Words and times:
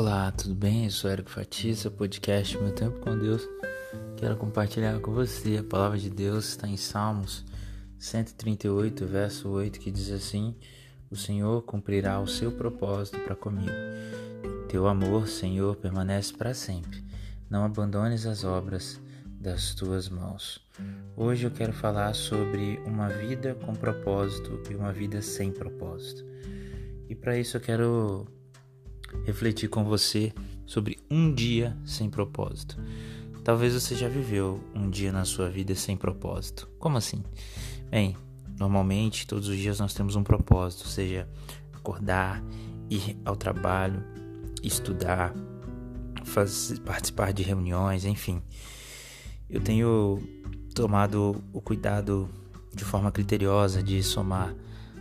Olá, 0.00 0.32
tudo 0.32 0.54
bem? 0.54 0.86
Eu 0.86 0.90
sou 0.90 1.10
Érico 1.10 1.28
Fatista, 1.28 1.90
podcast 1.90 2.56
Meu 2.56 2.72
Tempo 2.72 3.00
com 3.00 3.18
Deus. 3.18 3.46
Quero 4.16 4.34
compartilhar 4.34 4.98
com 4.98 5.12
você 5.12 5.58
a 5.58 5.62
palavra 5.62 5.98
de 5.98 6.08
Deus, 6.08 6.48
está 6.48 6.66
em 6.66 6.78
Salmos 6.78 7.44
138, 7.98 9.04
verso 9.04 9.50
8, 9.50 9.78
que 9.78 9.90
diz 9.90 10.10
assim: 10.10 10.56
O 11.10 11.16
Senhor 11.16 11.60
cumprirá 11.64 12.18
o 12.18 12.26
seu 12.26 12.50
propósito 12.50 13.18
para 13.18 13.36
comigo. 13.36 13.70
Teu 14.70 14.88
amor, 14.88 15.28
Senhor, 15.28 15.76
permanece 15.76 16.32
para 16.32 16.54
sempre. 16.54 17.04
Não 17.50 17.62
abandones 17.62 18.24
as 18.24 18.42
obras 18.42 18.98
das 19.26 19.74
tuas 19.74 20.08
mãos. 20.08 20.62
Hoje 21.14 21.46
eu 21.46 21.50
quero 21.50 21.74
falar 21.74 22.14
sobre 22.14 22.80
uma 22.86 23.10
vida 23.10 23.54
com 23.54 23.74
propósito 23.74 24.62
e 24.70 24.74
uma 24.74 24.94
vida 24.94 25.20
sem 25.20 25.52
propósito. 25.52 26.24
E 27.06 27.14
para 27.14 27.36
isso 27.36 27.58
eu 27.58 27.60
quero 27.60 28.39
refletir 29.24 29.68
com 29.68 29.84
você 29.84 30.32
sobre 30.66 30.98
um 31.10 31.32
dia 31.34 31.76
sem 31.84 32.08
propósito. 32.08 32.78
Talvez 33.42 33.74
você 33.74 33.94
já 33.94 34.08
viveu 34.08 34.62
um 34.74 34.88
dia 34.88 35.10
na 35.10 35.24
sua 35.24 35.48
vida 35.48 35.74
sem 35.74 35.96
propósito. 35.96 36.68
Como 36.78 36.96
assim? 36.96 37.22
Bem, 37.90 38.16
normalmente 38.58 39.26
todos 39.26 39.48
os 39.48 39.56
dias 39.56 39.80
nós 39.80 39.94
temos 39.94 40.14
um 40.14 40.22
propósito, 40.22 40.86
seja 40.86 41.28
acordar, 41.72 42.42
ir 42.90 43.16
ao 43.24 43.34
trabalho, 43.34 44.02
estudar, 44.62 45.34
fazer, 46.24 46.80
participar 46.80 47.32
de 47.32 47.42
reuniões, 47.42 48.04
enfim. 48.04 48.42
Eu 49.48 49.60
tenho 49.60 50.20
tomado 50.74 51.42
o 51.52 51.60
cuidado 51.60 52.28
de 52.72 52.84
forma 52.84 53.10
criteriosa 53.10 53.82
de 53.82 54.02
somar 54.02 54.54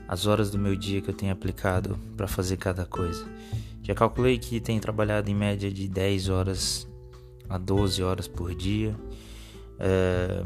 as 0.08 0.26
horas 0.26 0.50
do 0.50 0.58
meu 0.58 0.76
dia 0.76 1.02
que 1.02 1.10
eu 1.10 1.14
tenho 1.14 1.32
aplicado 1.32 2.00
para 2.18 2.28
fazer 2.28 2.58
cada 2.58 2.86
coisa. 2.86 3.30
Já 3.90 3.96
calculei 3.96 4.38
que 4.38 4.60
tenho 4.60 4.80
trabalhado 4.80 5.32
em 5.32 5.34
média 5.34 5.72
de 5.72 5.88
10 5.88 6.30
horas 6.30 6.88
a 7.50 7.58
12 7.58 8.04
horas 8.04 8.28
por 8.28 8.54
dia, 8.54 8.96
é, 9.80 10.46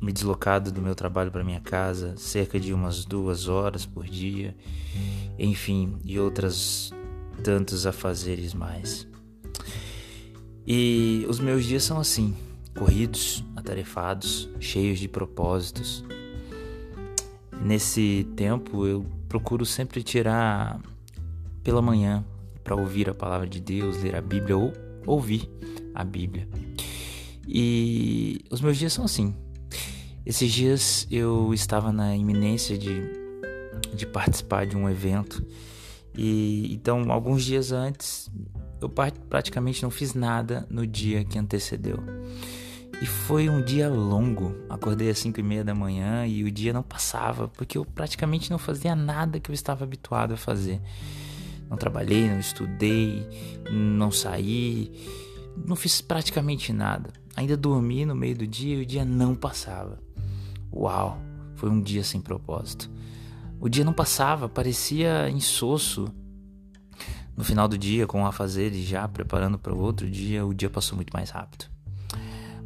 me 0.00 0.12
deslocado 0.12 0.70
do 0.70 0.80
meu 0.80 0.94
trabalho 0.94 1.32
para 1.32 1.42
minha 1.42 1.58
casa 1.58 2.16
cerca 2.16 2.60
de 2.60 2.72
umas 2.72 3.04
duas 3.04 3.48
horas 3.48 3.84
por 3.84 4.04
dia, 4.04 4.56
enfim, 5.36 5.98
e 6.04 6.16
outras 6.20 6.92
tantos 7.42 7.86
afazeres 7.88 8.54
mais. 8.54 9.04
E 10.64 11.26
os 11.28 11.40
meus 11.40 11.64
dias 11.64 11.82
são 11.82 11.98
assim, 11.98 12.36
corridos, 12.78 13.44
atarefados, 13.56 14.48
cheios 14.60 15.00
de 15.00 15.08
propósitos. 15.08 16.04
Nesse 17.60 18.28
tempo 18.36 18.86
eu 18.86 19.04
procuro 19.28 19.66
sempre 19.66 20.04
tirar 20.04 20.80
pela 21.64 21.82
manhã 21.82 22.24
para 22.62 22.76
ouvir 22.76 23.08
a 23.08 23.14
palavra 23.14 23.46
de 23.46 23.60
Deus, 23.60 24.02
ler 24.02 24.14
a 24.14 24.20
Bíblia 24.20 24.56
ou 24.56 24.72
ouvir 25.06 25.50
a 25.94 26.04
Bíblia. 26.04 26.48
E 27.46 28.44
os 28.50 28.60
meus 28.60 28.76
dias 28.76 28.92
são 28.92 29.04
assim. 29.04 29.34
Esses 30.24 30.52
dias 30.52 31.06
eu 31.10 31.52
estava 31.52 31.92
na 31.92 32.14
iminência 32.16 32.78
de, 32.78 33.02
de 33.94 34.06
participar 34.06 34.66
de 34.66 34.76
um 34.76 34.88
evento 34.88 35.44
e 36.14 36.74
então 36.74 37.10
alguns 37.10 37.44
dias 37.44 37.72
antes 37.72 38.30
eu 38.80 38.88
praticamente 38.88 39.82
não 39.82 39.90
fiz 39.90 40.14
nada 40.14 40.66
no 40.70 40.86
dia 40.86 41.24
que 41.24 41.38
antecedeu. 41.38 41.98
E 43.02 43.06
foi 43.06 43.48
um 43.48 43.62
dia 43.62 43.88
longo. 43.88 44.54
Acordei 44.68 45.08
às 45.08 45.18
5 45.18 45.40
e 45.40 45.42
meia 45.42 45.64
da 45.64 45.74
manhã 45.74 46.26
e 46.26 46.44
o 46.44 46.50
dia 46.50 46.72
não 46.72 46.82
passava, 46.82 47.48
porque 47.48 47.78
eu 47.78 47.84
praticamente 47.84 48.50
não 48.50 48.58
fazia 48.58 48.94
nada 48.94 49.40
que 49.40 49.50
eu 49.50 49.54
estava 49.54 49.84
habituado 49.84 50.32
a 50.32 50.36
fazer. 50.36 50.80
Não 51.70 51.76
trabalhei, 51.76 52.28
não 52.28 52.40
estudei, 52.40 53.24
não 53.70 54.10
saí, 54.10 54.92
não 55.64 55.76
fiz 55.76 56.00
praticamente 56.00 56.72
nada. 56.72 57.12
Ainda 57.36 57.56
dormi 57.56 58.04
no 58.04 58.14
meio 58.14 58.36
do 58.36 58.46
dia 58.46 58.74
e 58.74 58.82
o 58.82 58.86
dia 58.86 59.04
não 59.04 59.36
passava. 59.36 60.00
Uau, 60.72 61.16
foi 61.54 61.70
um 61.70 61.80
dia 61.80 62.02
sem 62.02 62.20
propósito. 62.20 62.90
O 63.60 63.68
dia 63.68 63.84
não 63.84 63.92
passava, 63.92 64.48
parecia 64.48 65.30
insosso. 65.30 66.12
No 67.36 67.44
final 67.44 67.68
do 67.68 67.78
dia, 67.78 68.06
com 68.06 68.26
a 68.26 68.32
fazer 68.32 68.72
e 68.72 68.82
já 68.82 69.06
preparando 69.06 69.58
para 69.58 69.72
o 69.72 69.80
outro 69.80 70.10
dia, 70.10 70.44
o 70.44 70.52
dia 70.52 70.68
passou 70.68 70.96
muito 70.96 71.12
mais 71.12 71.30
rápido. 71.30 71.66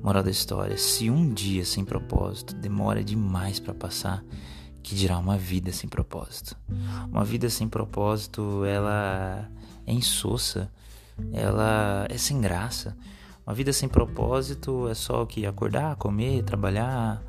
Moral 0.02 0.22
da 0.22 0.30
história: 0.30 0.76
se 0.78 1.10
um 1.10 1.32
dia 1.32 1.64
sem 1.64 1.84
propósito 1.84 2.54
demora 2.54 3.04
demais 3.04 3.60
para 3.60 3.74
passar, 3.74 4.24
que 4.84 4.94
dirá 4.94 5.18
uma 5.18 5.38
vida 5.38 5.72
sem 5.72 5.88
propósito. 5.88 6.54
Uma 7.10 7.24
vida 7.24 7.48
sem 7.48 7.66
propósito, 7.66 8.64
ela 8.66 9.50
é 9.86 9.92
insossa, 9.92 10.70
ela 11.32 12.06
é 12.08 12.18
sem 12.18 12.38
graça. 12.38 12.94
Uma 13.46 13.54
vida 13.54 13.72
sem 13.72 13.88
propósito 13.88 14.86
é 14.86 14.94
só 14.94 15.22
o 15.22 15.26
que 15.26 15.46
acordar, 15.46 15.96
comer, 15.96 16.44
trabalhar 16.44 17.22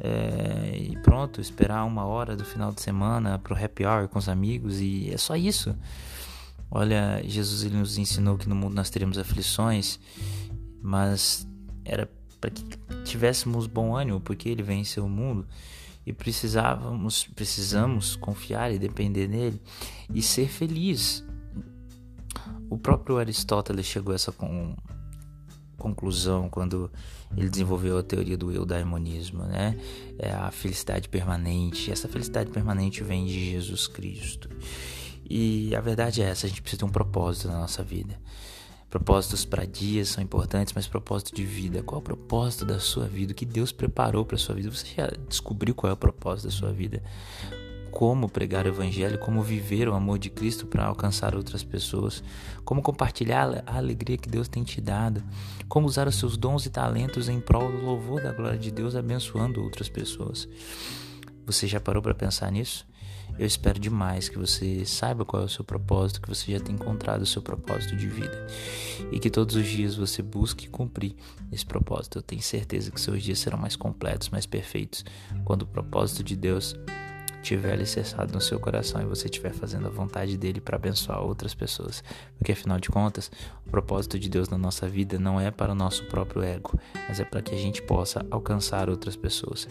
é, 0.00 0.78
e 0.78 0.96
pronto, 1.02 1.42
esperar 1.42 1.84
uma 1.84 2.06
hora 2.06 2.34
do 2.34 2.44
final 2.44 2.72
de 2.72 2.80
semana 2.80 3.38
pro 3.38 3.54
happy 3.54 3.84
hour 3.84 4.08
com 4.08 4.18
os 4.18 4.28
amigos 4.28 4.80
e 4.80 5.10
é 5.12 5.18
só 5.18 5.36
isso. 5.36 5.76
Olha, 6.70 7.22
Jesus 7.22 7.64
ele 7.64 7.76
nos 7.76 7.98
ensinou 7.98 8.38
que 8.38 8.48
no 8.48 8.54
mundo 8.54 8.74
nós 8.74 8.88
teríamos 8.88 9.18
aflições, 9.18 10.00
mas 10.82 11.46
era 11.84 12.10
para 12.40 12.48
que 12.48 12.64
tivéssemos 13.04 13.66
bom 13.66 13.94
ânimo, 13.94 14.20
porque 14.20 14.48
ele 14.48 14.62
venceu 14.62 15.04
o 15.04 15.08
mundo 15.08 15.46
e 16.06 16.12
precisávamos, 16.12 17.26
precisamos 17.34 18.16
confiar 18.16 18.72
e 18.72 18.78
depender 18.78 19.28
nele 19.28 19.60
e 20.12 20.22
ser 20.22 20.48
feliz. 20.48 21.24
O 22.68 22.78
próprio 22.78 23.18
Aristóteles 23.18 23.86
chegou 23.86 24.12
a 24.12 24.14
essa 24.16 24.32
con 24.32 24.76
conclusão 25.76 26.48
quando 26.48 26.90
ele 27.36 27.50
desenvolveu 27.50 27.98
a 27.98 28.02
teoria 28.02 28.38
do 28.38 28.50
eudaimonismo, 28.50 29.42
né? 29.44 29.78
É 30.18 30.32
a 30.32 30.50
felicidade 30.50 31.08
permanente. 31.08 31.90
Essa 31.90 32.08
felicidade 32.08 32.50
permanente 32.50 33.02
vem 33.04 33.26
de 33.26 33.50
Jesus 33.50 33.86
Cristo. 33.86 34.48
E 35.28 35.74
a 35.74 35.80
verdade 35.80 36.22
é 36.22 36.26
essa, 36.26 36.46
a 36.46 36.48
gente 36.48 36.62
precisa 36.62 36.80
ter 36.80 36.84
um 36.86 36.90
propósito 36.90 37.48
na 37.48 37.58
nossa 37.58 37.82
vida. 37.82 38.18
Propósitos 38.94 39.44
para 39.44 39.66
dias 39.66 40.10
são 40.10 40.22
importantes, 40.22 40.72
mas 40.72 40.86
propósito 40.86 41.34
de 41.34 41.44
vida. 41.44 41.82
Qual 41.82 41.98
é 41.98 42.00
o 42.00 42.00
propósito 42.00 42.64
da 42.64 42.78
sua 42.78 43.08
vida? 43.08 43.32
O 43.32 43.34
que 43.34 43.44
Deus 43.44 43.72
preparou 43.72 44.24
para 44.24 44.38
sua 44.38 44.54
vida? 44.54 44.70
Você 44.70 44.86
já 44.96 45.10
descobriu 45.28 45.74
qual 45.74 45.90
é 45.90 45.94
o 45.94 45.96
propósito 45.96 46.44
da 46.44 46.52
sua 46.52 46.72
vida? 46.72 47.02
Como 47.90 48.28
pregar 48.28 48.66
o 48.66 48.68
evangelho, 48.68 49.18
como 49.18 49.42
viver 49.42 49.88
o 49.88 49.94
amor 49.94 50.16
de 50.20 50.30
Cristo 50.30 50.64
para 50.64 50.86
alcançar 50.86 51.34
outras 51.34 51.64
pessoas, 51.64 52.22
como 52.64 52.80
compartilhar 52.80 53.64
a 53.66 53.78
alegria 53.78 54.16
que 54.16 54.28
Deus 54.28 54.46
tem 54.46 54.62
te 54.62 54.80
dado, 54.80 55.24
como 55.68 55.88
usar 55.88 56.06
os 56.06 56.14
seus 56.14 56.36
dons 56.36 56.64
e 56.64 56.70
talentos 56.70 57.28
em 57.28 57.40
prol 57.40 57.72
do 57.72 57.84
louvor 57.84 58.22
da 58.22 58.30
glória 58.30 58.56
de 58.56 58.70
Deus, 58.70 58.94
abençoando 58.94 59.60
outras 59.60 59.88
pessoas. 59.88 60.48
Você 61.44 61.66
já 61.66 61.80
parou 61.80 62.00
para 62.00 62.14
pensar 62.14 62.52
nisso? 62.52 62.86
Eu 63.38 63.46
espero 63.46 63.78
demais 63.78 64.28
que 64.28 64.38
você 64.38 64.84
saiba 64.84 65.24
qual 65.24 65.42
é 65.42 65.46
o 65.46 65.48
seu 65.48 65.64
propósito, 65.64 66.20
que 66.20 66.28
você 66.28 66.52
já 66.52 66.60
tenha 66.60 66.76
encontrado 66.76 67.22
o 67.22 67.26
seu 67.26 67.42
propósito 67.42 67.96
de 67.96 68.06
vida 68.06 68.46
e 69.10 69.18
que 69.18 69.28
todos 69.28 69.56
os 69.56 69.66
dias 69.66 69.96
você 69.96 70.22
busque 70.22 70.68
cumprir 70.68 71.16
esse 71.50 71.66
propósito. 71.66 72.18
Eu 72.18 72.22
tenho 72.22 72.42
certeza 72.42 72.90
que 72.90 73.00
seus 73.00 73.22
dias 73.22 73.40
serão 73.40 73.58
mais 73.58 73.74
completos, 73.74 74.28
mais 74.28 74.46
perfeitos 74.46 75.04
quando 75.44 75.62
o 75.62 75.66
propósito 75.66 76.22
de 76.22 76.36
Deus 76.36 76.76
tiver 77.44 77.74
alicerçado 77.74 78.32
no 78.32 78.40
seu 78.40 78.58
coração 78.58 79.02
e 79.02 79.04
você 79.04 79.26
estiver 79.26 79.52
fazendo 79.52 79.86
a 79.86 79.90
vontade 79.90 80.36
dele 80.38 80.60
para 80.60 80.76
abençoar 80.76 81.20
outras 81.20 81.54
pessoas. 81.54 82.02
Porque 82.38 82.52
afinal 82.52 82.80
de 82.80 82.88
contas, 82.88 83.30
o 83.66 83.70
propósito 83.70 84.18
de 84.18 84.30
Deus 84.30 84.48
na 84.48 84.56
nossa 84.56 84.88
vida 84.88 85.18
não 85.18 85.38
é 85.38 85.50
para 85.50 85.72
o 85.72 85.74
nosso 85.74 86.04
próprio 86.06 86.42
ego, 86.42 86.78
mas 87.06 87.20
é 87.20 87.24
para 87.24 87.42
que 87.42 87.54
a 87.54 87.58
gente 87.58 87.82
possa 87.82 88.24
alcançar 88.30 88.88
outras 88.88 89.14
pessoas. 89.14 89.68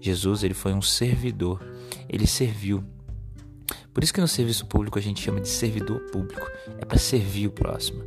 Jesus, 0.00 0.44
ele 0.44 0.52
foi 0.52 0.74
um 0.74 0.82
servidor. 0.82 1.64
Ele 2.08 2.26
serviu 2.26 2.84
por 3.94 4.02
isso 4.02 4.12
que 4.12 4.20
no 4.20 4.26
serviço 4.26 4.66
público 4.66 4.98
a 4.98 5.02
gente 5.02 5.22
chama 5.22 5.40
de 5.40 5.48
servidor 5.48 6.00
público. 6.10 6.46
É 6.78 6.84
para 6.84 6.98
servir 6.98 7.46
o 7.46 7.52
próximo. 7.52 8.04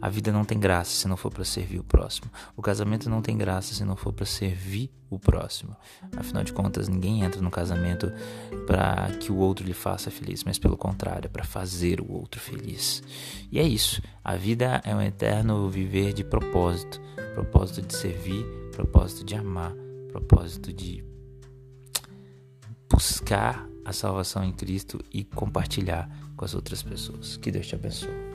A 0.00 0.08
vida 0.08 0.30
não 0.30 0.44
tem 0.44 0.58
graça 0.58 0.92
se 0.92 1.08
não 1.08 1.16
for 1.16 1.30
para 1.30 1.44
servir 1.44 1.80
o 1.80 1.84
próximo. 1.84 2.30
O 2.56 2.62
casamento 2.62 3.10
não 3.10 3.20
tem 3.20 3.36
graça 3.36 3.74
se 3.74 3.84
não 3.84 3.96
for 3.96 4.12
para 4.12 4.24
servir 4.24 4.90
o 5.10 5.18
próximo. 5.18 5.76
Afinal 6.16 6.44
de 6.44 6.52
contas, 6.52 6.88
ninguém 6.88 7.24
entra 7.24 7.42
no 7.42 7.50
casamento 7.50 8.10
para 8.66 9.10
que 9.20 9.30
o 9.32 9.36
outro 9.36 9.66
lhe 9.66 9.74
faça 9.74 10.10
feliz, 10.10 10.44
mas 10.44 10.58
pelo 10.58 10.76
contrário, 10.76 11.26
é 11.26 11.28
para 11.28 11.44
fazer 11.44 12.00
o 12.00 12.12
outro 12.12 12.40
feliz. 12.40 13.02
E 13.50 13.58
é 13.58 13.64
isso. 13.64 14.00
A 14.22 14.36
vida 14.36 14.80
é 14.84 14.94
um 14.94 15.02
eterno 15.02 15.68
viver 15.68 16.12
de 16.12 16.22
propósito, 16.22 17.00
propósito 17.34 17.82
de 17.82 17.94
servir, 17.94 18.46
propósito 18.70 19.24
de 19.24 19.34
amar, 19.34 19.74
propósito 20.12 20.72
de 20.72 21.04
buscar 22.88 23.68
a 23.88 23.92
salvação 23.92 24.44
em 24.44 24.52
Cristo 24.52 25.02
e 25.10 25.24
compartilhar 25.24 26.10
com 26.36 26.44
as 26.44 26.54
outras 26.54 26.82
pessoas. 26.82 27.38
Que 27.38 27.50
Deus 27.50 27.66
te 27.66 27.74
abençoe. 27.74 28.27